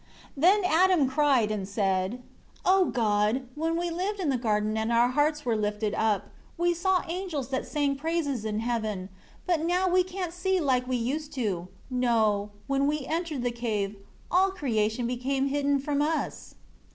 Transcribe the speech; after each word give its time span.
1 0.33 0.33
Then 0.37 0.61
Adam 0.65 1.07
cried 1.07 1.51
and 1.51 1.67
said, 1.69 2.23
"O 2.65 2.85
God, 2.85 3.43
when 3.53 3.77
we 3.77 3.91
lived 3.91 4.19
in 4.19 4.29
the 4.29 4.35
garden, 4.39 4.75
and 4.75 4.91
our 4.91 5.09
hearts 5.09 5.45
were 5.45 5.55
lifted 5.55 5.93
up, 5.93 6.31
we 6.57 6.73
saw 6.73 7.01
the 7.01 7.11
angels 7.11 7.49
that 7.49 7.67
sang 7.67 7.95
praises 7.95 8.43
in 8.43 8.61
heaven, 8.61 9.09
but 9.45 9.59
now 9.63 9.87
we 9.87 10.03
can't 10.03 10.33
see 10.33 10.59
like 10.59 10.87
we 10.87 10.95
used 10.97 11.31
to; 11.33 11.67
no, 11.91 12.49
when 12.65 12.87
we 12.87 13.05
entered 13.05 13.43
the 13.43 13.51
cave, 13.51 13.95
all 14.31 14.49
creation 14.49 15.05
became 15.05 15.49
hidden 15.49 15.77
from 15.77 16.01
us." 16.01 16.55